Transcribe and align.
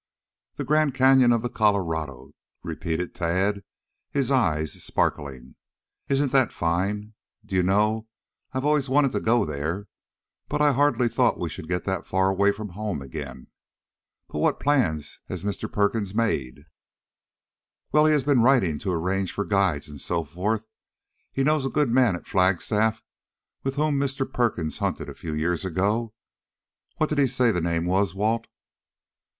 "The 0.55 0.63
Grand 0.65 0.95
Canyon 0.95 1.31
of 1.31 1.43
the 1.43 1.49
Colorado?" 1.51 2.33
repeated 2.63 3.13
Tad, 3.13 3.63
his 4.09 4.31
eyes 4.31 4.83
sparkling. 4.83 5.53
"Isn't 6.09 6.31
that 6.31 6.51
fine? 6.51 7.13
Do 7.45 7.55
you 7.55 7.61
know, 7.61 8.07
I 8.51 8.57
have 8.57 8.65
always 8.65 8.89
wanted 8.89 9.11
to 9.11 9.19
go 9.19 9.45
there, 9.45 9.87
but 10.49 10.59
I 10.59 10.71
hardly 10.73 11.07
thought 11.07 11.39
we 11.39 11.49
should 11.49 11.67
get 11.69 11.83
that 11.83 12.07
far 12.07 12.29
away 12.31 12.51
from 12.51 12.69
home 12.69 12.99
again. 12.99 13.45
But 14.27 14.39
what 14.39 14.59
plans 14.59 15.19
has 15.27 15.43
Mr. 15.43 15.71
Perkins 15.71 16.15
made?" 16.15 16.63
"Well, 17.91 18.07
he 18.07 18.11
has 18.13 18.23
been 18.23 18.41
writing 18.41 18.79
to 18.79 18.91
arrange 18.91 19.31
for 19.31 19.45
guides 19.45 19.87
and 19.87 20.01
so 20.01 20.23
forth. 20.23 20.65
He 21.31 21.43
knows 21.43 21.63
a 21.63 21.69
good 21.69 21.89
man 21.91 22.15
at 22.15 22.25
Flagstaff 22.25 23.03
with 23.63 23.75
whom 23.75 23.99
Mr. 23.99 24.25
Perkins 24.27 24.79
hunted 24.79 25.09
a 25.09 25.13
few 25.13 25.35
years 25.35 25.63
ago. 25.63 26.15
What 26.97 27.09
did 27.09 27.19
he 27.19 27.27
say 27.27 27.51
the 27.51 27.61
name 27.61 27.85
was, 27.85 28.15
Walt?" 28.15 28.47